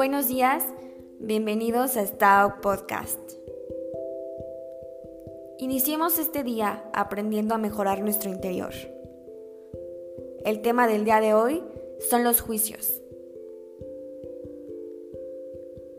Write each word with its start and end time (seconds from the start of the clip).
Buenos 0.00 0.28
días, 0.28 0.64
bienvenidos 1.18 1.98
a 1.98 2.06
Stau 2.06 2.62
Podcast. 2.62 3.20
Iniciemos 5.58 6.18
este 6.18 6.42
día 6.42 6.90
aprendiendo 6.94 7.54
a 7.54 7.58
mejorar 7.58 8.00
nuestro 8.00 8.30
interior. 8.30 8.72
El 10.46 10.62
tema 10.62 10.88
del 10.88 11.04
día 11.04 11.20
de 11.20 11.34
hoy 11.34 11.62
son 12.08 12.24
los 12.24 12.40
juicios. 12.40 13.02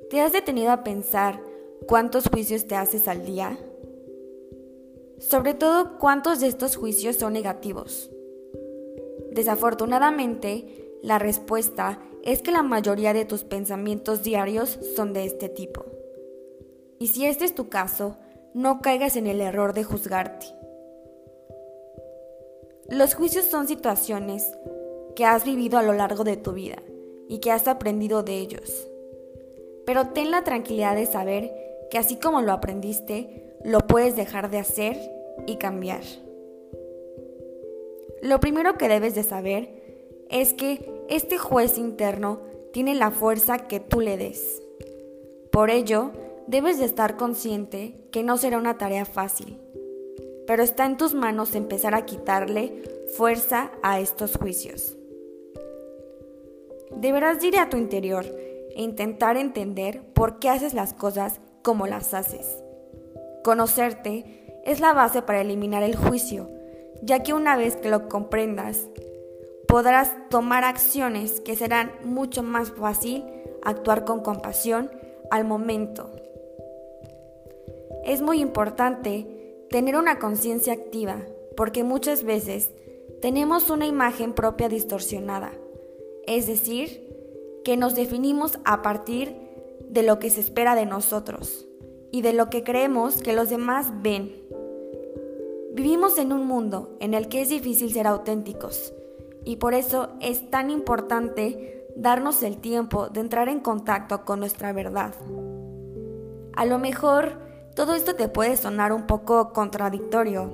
¿Te 0.09 0.19
has 0.19 0.33
detenido 0.33 0.71
a 0.71 0.83
pensar 0.83 1.39
cuántos 1.87 2.27
juicios 2.27 2.65
te 2.65 2.73
haces 2.73 3.07
al 3.07 3.23
día? 3.23 3.55
Sobre 5.19 5.53
todo, 5.53 5.99
cuántos 5.99 6.39
de 6.39 6.47
estos 6.47 6.75
juicios 6.75 7.17
son 7.17 7.33
negativos. 7.33 8.09
Desafortunadamente, 9.29 10.97
la 11.03 11.19
respuesta 11.19 11.99
es 12.23 12.41
que 12.41 12.51
la 12.51 12.63
mayoría 12.63 13.13
de 13.13 13.25
tus 13.25 13.43
pensamientos 13.43 14.23
diarios 14.23 14.79
son 14.95 15.13
de 15.13 15.25
este 15.25 15.49
tipo. 15.49 15.85
Y 16.99 17.07
si 17.07 17.25
este 17.25 17.45
es 17.45 17.55
tu 17.55 17.69
caso, 17.69 18.17
no 18.53 18.81
caigas 18.81 19.15
en 19.15 19.27
el 19.27 19.41
error 19.41 19.73
de 19.73 19.83
juzgarte. 19.83 20.45
Los 22.89 23.15
juicios 23.15 23.45
son 23.45 23.67
situaciones 23.67 24.51
que 25.15 25.25
has 25.25 25.45
vivido 25.45 25.77
a 25.77 25.83
lo 25.83 25.93
largo 25.93 26.23
de 26.23 26.37
tu 26.37 26.51
vida 26.51 26.81
y 27.27 27.39
que 27.39 27.51
has 27.51 27.67
aprendido 27.67 28.23
de 28.23 28.37
ellos. 28.37 28.87
Pero 29.85 30.09
ten 30.09 30.31
la 30.31 30.43
tranquilidad 30.43 30.95
de 30.95 31.05
saber 31.05 31.51
que 31.89 31.97
así 31.97 32.17
como 32.17 32.41
lo 32.41 32.51
aprendiste, 32.51 33.55
lo 33.63 33.79
puedes 33.79 34.15
dejar 34.15 34.49
de 34.49 34.59
hacer 34.59 34.97
y 35.47 35.55
cambiar. 35.57 36.01
Lo 38.21 38.39
primero 38.39 38.77
que 38.77 38.87
debes 38.87 39.15
de 39.15 39.23
saber 39.23 39.81
es 40.29 40.53
que 40.53 41.00
este 41.11 41.37
juez 41.37 41.77
interno 41.77 42.39
tiene 42.71 42.95
la 42.95 43.11
fuerza 43.11 43.67
que 43.67 43.81
tú 43.81 43.99
le 43.99 44.15
des. 44.15 44.63
Por 45.51 45.69
ello, 45.69 46.11
debes 46.47 46.79
de 46.79 46.85
estar 46.85 47.17
consciente 47.17 47.97
que 48.13 48.23
no 48.23 48.37
será 48.37 48.57
una 48.57 48.77
tarea 48.77 49.03
fácil, 49.03 49.59
pero 50.47 50.63
está 50.63 50.85
en 50.85 50.95
tus 50.95 51.13
manos 51.13 51.53
empezar 51.53 51.95
a 51.95 52.05
quitarle 52.05 52.81
fuerza 53.17 53.71
a 53.83 53.99
estos 53.99 54.37
juicios. 54.37 54.95
Deberás 56.95 57.43
ir 57.43 57.59
a 57.59 57.69
tu 57.69 57.75
interior 57.75 58.25
e 58.73 58.81
intentar 58.81 59.35
entender 59.35 60.01
por 60.13 60.39
qué 60.39 60.47
haces 60.47 60.73
las 60.73 60.93
cosas 60.93 61.41
como 61.61 61.87
las 61.87 62.13
haces. 62.13 62.63
Conocerte 63.43 64.61
es 64.65 64.79
la 64.79 64.93
base 64.93 65.21
para 65.21 65.41
eliminar 65.41 65.83
el 65.83 65.97
juicio, 65.97 66.49
ya 67.01 67.21
que 67.21 67.33
una 67.33 67.57
vez 67.57 67.75
que 67.75 67.89
lo 67.89 68.07
comprendas, 68.07 68.87
podrás 69.71 70.13
tomar 70.27 70.65
acciones 70.65 71.39
que 71.39 71.55
serán 71.55 71.93
mucho 72.03 72.43
más 72.43 72.71
fácil 72.71 73.23
actuar 73.63 74.03
con 74.03 74.19
compasión 74.19 74.91
al 75.29 75.45
momento. 75.45 76.11
Es 78.03 78.21
muy 78.21 78.41
importante 78.41 79.63
tener 79.69 79.95
una 79.95 80.19
conciencia 80.19 80.73
activa 80.73 81.21
porque 81.55 81.85
muchas 81.85 82.25
veces 82.25 82.73
tenemos 83.21 83.69
una 83.69 83.85
imagen 83.87 84.33
propia 84.33 84.67
distorsionada, 84.67 85.53
es 86.27 86.47
decir, 86.47 87.07
que 87.63 87.77
nos 87.77 87.95
definimos 87.95 88.59
a 88.65 88.81
partir 88.81 89.37
de 89.87 90.03
lo 90.03 90.19
que 90.19 90.31
se 90.31 90.41
espera 90.41 90.75
de 90.75 90.85
nosotros 90.85 91.65
y 92.11 92.23
de 92.23 92.33
lo 92.33 92.49
que 92.49 92.65
creemos 92.65 93.21
que 93.21 93.31
los 93.31 93.49
demás 93.49 93.87
ven. 94.01 94.35
Vivimos 95.71 96.17
en 96.17 96.33
un 96.33 96.45
mundo 96.45 96.97
en 96.99 97.13
el 97.13 97.29
que 97.29 97.39
es 97.39 97.47
difícil 97.47 97.93
ser 97.93 98.05
auténticos 98.05 98.93
y 99.43 99.57
por 99.57 99.73
eso 99.73 100.09
es 100.19 100.49
tan 100.49 100.69
importante 100.69 101.87
darnos 101.95 102.43
el 102.43 102.57
tiempo 102.57 103.09
de 103.09 103.21
entrar 103.21 103.49
en 103.49 103.59
contacto 103.59 104.23
con 104.25 104.39
nuestra 104.39 104.73
verdad. 104.73 105.13
A 106.53 106.65
lo 106.65 106.77
mejor 106.79 107.39
todo 107.75 107.95
esto 107.95 108.15
te 108.15 108.27
puede 108.27 108.57
sonar 108.57 108.91
un 108.91 109.07
poco 109.07 109.53
contradictorio, 109.53 110.51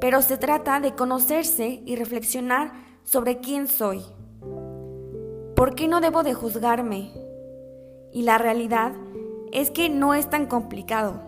pero 0.00 0.22
se 0.22 0.36
trata 0.36 0.80
de 0.80 0.94
conocerse 0.94 1.82
y 1.84 1.96
reflexionar 1.96 2.72
sobre 3.04 3.38
quién 3.38 3.68
soy. 3.68 4.02
¿Por 5.56 5.74
qué 5.74 5.88
no 5.88 6.00
debo 6.00 6.22
de 6.22 6.34
juzgarme? 6.34 7.10
Y 8.12 8.22
la 8.22 8.38
realidad 8.38 8.92
es 9.52 9.70
que 9.70 9.88
no 9.88 10.14
es 10.14 10.28
tan 10.30 10.46
complicado, 10.46 11.20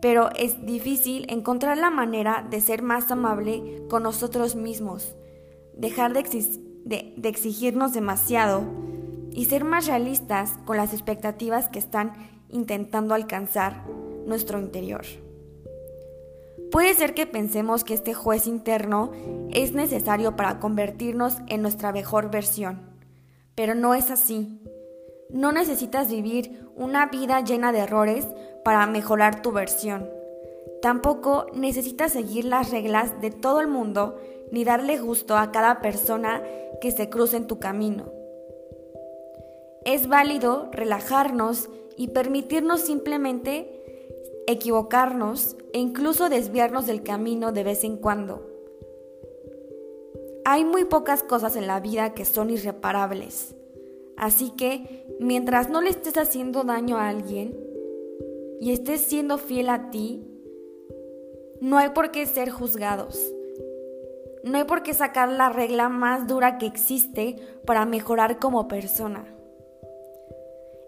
pero 0.00 0.30
es 0.36 0.64
difícil 0.64 1.26
encontrar 1.28 1.78
la 1.78 1.90
manera 1.90 2.46
de 2.48 2.60
ser 2.60 2.82
más 2.82 3.10
amable 3.10 3.82
con 3.88 4.02
nosotros 4.02 4.54
mismos 4.56 5.14
dejar 5.80 6.12
de, 6.12 7.14
exigirnos 7.22 7.92
demasiado 7.92 8.62
y 9.32 9.46
ser 9.46 9.64
más 9.64 9.86
realistas 9.86 10.52
con 10.64 10.76
las 10.76 10.92
expectativas 10.92 11.68
que 11.68 11.78
están 11.78 12.12
intentando 12.50 13.14
alcanzar 13.14 13.84
nuestro 14.26 14.60
interior. 14.60 15.04
Puede 16.70 16.94
ser 16.94 17.14
que 17.14 17.26
pensemos 17.26 17.82
que 17.82 17.94
este 17.94 18.14
juez 18.14 18.46
interno 18.46 19.10
es 19.50 19.72
necesario 19.72 20.36
para 20.36 20.60
convertirnos 20.60 21.38
en 21.48 21.62
nuestra 21.62 21.92
mejor 21.92 22.30
versión, 22.30 22.80
pero 23.54 23.74
no 23.74 23.94
es 23.94 24.10
así. 24.10 24.60
No 25.30 25.52
necesitas 25.52 26.10
vivir 26.10 26.68
una 26.76 27.06
vida 27.06 27.40
llena 27.40 27.72
de 27.72 27.80
errores 27.80 28.26
para 28.64 28.86
mejorar 28.86 29.42
tu 29.42 29.52
versión. 29.52 30.08
Tampoco 30.82 31.46
necesitas 31.54 32.12
seguir 32.12 32.44
las 32.44 32.70
reglas 32.70 33.20
de 33.20 33.30
todo 33.30 33.60
el 33.60 33.68
mundo 33.68 34.16
ni 34.50 34.64
darle 34.64 34.98
gusto 34.98 35.36
a 35.36 35.52
cada 35.52 35.80
persona 35.80 36.42
que 36.80 36.90
se 36.90 37.08
cruce 37.08 37.36
en 37.36 37.46
tu 37.46 37.58
camino. 37.58 38.12
Es 39.84 40.08
válido 40.08 40.68
relajarnos 40.72 41.68
y 41.96 42.08
permitirnos 42.08 42.80
simplemente 42.80 43.80
equivocarnos 44.46 45.56
e 45.72 45.78
incluso 45.78 46.28
desviarnos 46.28 46.86
del 46.86 47.02
camino 47.02 47.52
de 47.52 47.64
vez 47.64 47.84
en 47.84 47.96
cuando. 47.96 48.46
Hay 50.44 50.64
muy 50.64 50.84
pocas 50.84 51.22
cosas 51.22 51.56
en 51.56 51.66
la 51.66 51.80
vida 51.80 52.14
que 52.14 52.24
son 52.24 52.50
irreparables, 52.50 53.54
así 54.16 54.50
que 54.50 55.06
mientras 55.20 55.70
no 55.70 55.80
le 55.80 55.90
estés 55.90 56.16
haciendo 56.16 56.64
daño 56.64 56.96
a 56.96 57.08
alguien 57.08 57.56
y 58.60 58.72
estés 58.72 59.02
siendo 59.02 59.38
fiel 59.38 59.68
a 59.68 59.90
ti, 59.90 60.26
no 61.60 61.78
hay 61.78 61.90
por 61.90 62.10
qué 62.10 62.26
ser 62.26 62.50
juzgados. 62.50 63.32
No 64.42 64.56
hay 64.56 64.64
por 64.64 64.82
qué 64.82 64.94
sacar 64.94 65.28
la 65.28 65.50
regla 65.50 65.88
más 65.88 66.26
dura 66.26 66.56
que 66.56 66.66
existe 66.66 67.36
para 67.66 67.84
mejorar 67.84 68.38
como 68.38 68.68
persona. 68.68 69.24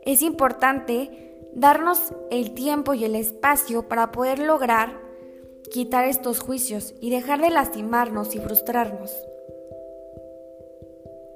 Es 0.02 0.22
importante 0.22 1.38
darnos 1.52 2.14
el 2.30 2.54
tiempo 2.54 2.94
y 2.94 3.04
el 3.04 3.14
espacio 3.14 3.88
para 3.88 4.10
poder 4.10 4.38
lograr 4.38 4.98
quitar 5.70 6.06
estos 6.06 6.40
juicios 6.40 6.94
y 7.00 7.10
dejar 7.10 7.40
de 7.40 7.50
lastimarnos 7.50 8.34
y 8.34 8.38
frustrarnos. 8.38 9.12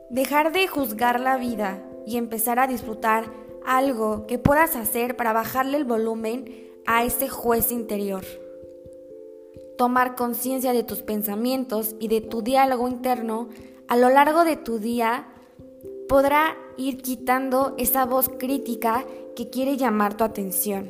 Dejar 0.09 0.53
de 0.53 0.67
juzgar 0.69 1.21
la 1.21 1.37
vida 1.37 1.83
y 2.07 2.17
empezar 2.17 2.59
a 2.59 2.67
disfrutar 2.67 3.25
algo 3.67 4.27
que 4.27 4.39
puedas 4.39 4.75
hacer 4.77 5.17
para 5.17 5.33
bajarle 5.33 5.77
el 5.77 5.85
volumen 5.85 6.47
a 6.87 7.05
ese 7.05 7.29
juez 7.29 7.73
interior 7.73 8.25
tomar 9.77 10.17
conciencia 10.17 10.73
de 10.73 10.83
tus 10.83 11.03
pensamientos 11.03 11.95
y 12.01 12.09
de 12.09 12.21
tu 12.21 12.43
diálogo 12.43 12.89
interno 12.89 13.49
a 13.89 13.97
lo 13.97 14.09
largo 14.11 14.45
de 14.45 14.57
tu 14.57 14.79
día 14.79 15.29
podrá 16.09 16.57
ir 16.77 17.03
quitando 17.03 17.75
esa 17.79 18.05
voz 18.05 18.29
crítica 18.29 19.05
que 19.35 19.51
quiere 19.51 19.77
llamar 19.77 20.17
tu 20.17 20.25
atención. 20.25 20.89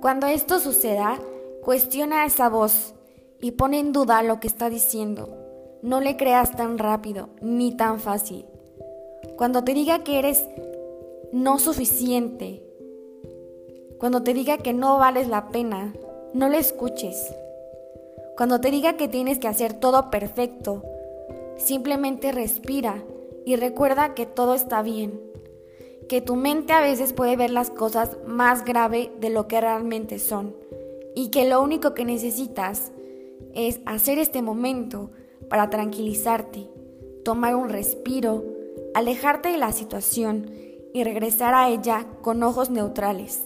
Cuando 0.00 0.26
esto 0.26 0.60
suceda, 0.60 1.18
cuestiona 1.62 2.24
esa 2.24 2.48
voz 2.48 2.94
y 3.40 3.52
pone 3.52 3.78
en 3.80 3.92
duda 3.92 4.22
lo 4.22 4.40
que 4.40 4.46
está 4.46 4.70
diciendo. 4.70 5.36
No 5.82 6.00
le 6.00 6.16
creas 6.16 6.52
tan 6.52 6.78
rápido 6.78 7.30
ni 7.40 7.76
tan 7.76 8.00
fácil. 8.00 8.44
Cuando 9.36 9.64
te 9.64 9.72
diga 9.74 10.04
que 10.04 10.18
eres 10.18 10.46
no 11.32 11.58
suficiente, 11.58 12.62
cuando 13.98 14.22
te 14.22 14.34
diga 14.34 14.58
que 14.58 14.72
no 14.72 14.98
vales 14.98 15.28
la 15.28 15.48
pena, 15.48 15.94
no 16.32 16.48
le 16.48 16.58
escuches. 16.58 17.34
Cuando 18.36 18.60
te 18.60 18.70
diga 18.70 18.96
que 18.96 19.08
tienes 19.08 19.38
que 19.38 19.48
hacer 19.48 19.74
todo 19.74 20.10
perfecto, 20.10 20.82
simplemente 21.56 22.32
respira 22.32 23.02
y 23.44 23.56
recuerda 23.56 24.14
que 24.14 24.26
todo 24.26 24.54
está 24.54 24.82
bien, 24.82 25.20
que 26.08 26.20
tu 26.20 26.36
mente 26.36 26.72
a 26.72 26.80
veces 26.80 27.12
puede 27.12 27.36
ver 27.36 27.50
las 27.50 27.70
cosas 27.70 28.16
más 28.26 28.64
grave 28.64 29.12
de 29.20 29.30
lo 29.30 29.48
que 29.48 29.60
realmente 29.60 30.18
son 30.18 30.56
y 31.14 31.28
que 31.28 31.48
lo 31.48 31.62
único 31.62 31.94
que 31.94 32.04
necesitas 32.04 32.92
es 33.54 33.80
hacer 33.84 34.18
este 34.18 34.42
momento 34.42 35.10
para 35.48 35.68
tranquilizarte, 35.68 36.70
tomar 37.24 37.56
un 37.56 37.68
respiro, 37.68 38.44
alejarte 38.94 39.50
de 39.50 39.58
la 39.58 39.72
situación 39.72 40.50
y 40.92 41.04
regresar 41.04 41.54
a 41.54 41.68
ella 41.68 42.06
con 42.22 42.42
ojos 42.42 42.70
neutrales. 42.70 43.42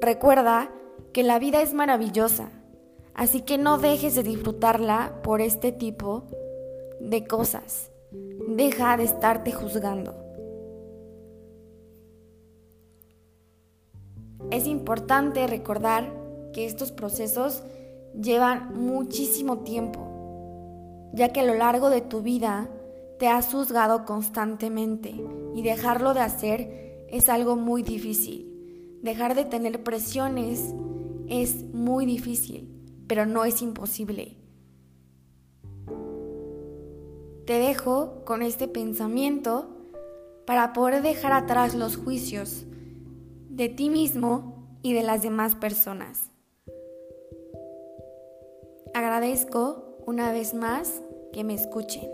Recuerda 0.00 0.72
que 1.12 1.22
la 1.22 1.38
vida 1.38 1.62
es 1.62 1.74
maravillosa, 1.74 2.50
así 3.14 3.42
que 3.42 3.58
no 3.58 3.78
dejes 3.78 4.14
de 4.14 4.22
disfrutarla 4.22 5.20
por 5.22 5.40
este 5.40 5.72
tipo 5.72 6.24
de 7.00 7.26
cosas. 7.26 7.90
Deja 8.48 8.96
de 8.96 9.04
estarte 9.04 9.52
juzgando. 9.52 10.14
Es 14.50 14.66
importante 14.66 15.46
recordar 15.46 16.10
que 16.52 16.64
estos 16.64 16.92
procesos 16.92 17.62
llevan 18.18 18.74
muchísimo 18.74 19.58
tiempo, 19.58 21.10
ya 21.12 21.28
que 21.28 21.40
a 21.40 21.44
lo 21.44 21.54
largo 21.54 21.90
de 21.90 22.00
tu 22.00 22.22
vida 22.22 22.70
te 23.18 23.28
has 23.28 23.52
juzgado 23.52 24.04
constantemente 24.04 25.14
y 25.54 25.62
dejarlo 25.62 26.14
de 26.14 26.20
hacer 26.20 27.06
es 27.08 27.28
algo 27.28 27.56
muy 27.56 27.82
difícil. 27.82 28.98
Dejar 29.02 29.34
de 29.34 29.44
tener 29.44 29.82
presiones 29.82 30.74
es 31.28 31.64
muy 31.72 32.06
difícil, 32.06 32.68
pero 33.06 33.26
no 33.26 33.44
es 33.44 33.62
imposible. 33.62 34.36
Te 37.46 37.58
dejo 37.58 38.24
con 38.24 38.42
este 38.42 38.68
pensamiento 38.68 39.68
para 40.46 40.72
poder 40.72 41.02
dejar 41.02 41.32
atrás 41.32 41.74
los 41.74 41.96
juicios 41.96 42.64
de 43.48 43.68
ti 43.68 43.90
mismo 43.90 44.78
y 44.82 44.92
de 44.92 45.02
las 45.02 45.22
demás 45.22 45.54
personas. 45.54 46.30
Agradezco 48.94 49.98
una 50.06 50.32
vez 50.32 50.54
más 50.54 51.02
que 51.32 51.44
me 51.44 51.54
escuchen. 51.54 52.10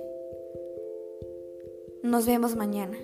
Nos 2.03 2.27
vemos 2.27 2.57
mañana. 2.57 2.99